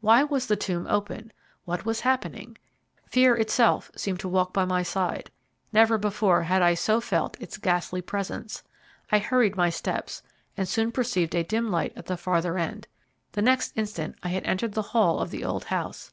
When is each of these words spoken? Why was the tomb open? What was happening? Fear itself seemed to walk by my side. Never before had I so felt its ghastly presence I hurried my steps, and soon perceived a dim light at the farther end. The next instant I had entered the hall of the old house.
Why 0.00 0.22
was 0.22 0.46
the 0.46 0.54
tomb 0.54 0.86
open? 0.88 1.32
What 1.64 1.84
was 1.84 2.02
happening? 2.02 2.56
Fear 3.10 3.34
itself 3.34 3.90
seemed 3.96 4.20
to 4.20 4.28
walk 4.28 4.52
by 4.52 4.64
my 4.64 4.84
side. 4.84 5.28
Never 5.72 5.98
before 5.98 6.44
had 6.44 6.62
I 6.62 6.74
so 6.74 7.00
felt 7.00 7.36
its 7.40 7.56
ghastly 7.58 8.00
presence 8.00 8.62
I 9.10 9.18
hurried 9.18 9.56
my 9.56 9.70
steps, 9.70 10.22
and 10.56 10.68
soon 10.68 10.92
perceived 10.92 11.34
a 11.34 11.42
dim 11.42 11.68
light 11.72 11.92
at 11.96 12.06
the 12.06 12.16
farther 12.16 12.56
end. 12.56 12.86
The 13.32 13.42
next 13.42 13.72
instant 13.76 14.14
I 14.22 14.28
had 14.28 14.44
entered 14.44 14.74
the 14.74 14.82
hall 14.94 15.18
of 15.18 15.32
the 15.32 15.44
old 15.44 15.64
house. 15.64 16.12